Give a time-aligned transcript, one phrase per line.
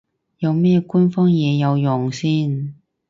[0.39, 2.73] 有咩官方嘢有用先